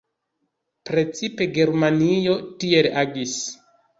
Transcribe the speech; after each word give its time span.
Precipe 0.89 1.47
Germanujo 1.59 2.35
tiel 2.63 2.91
agis. 3.05 3.37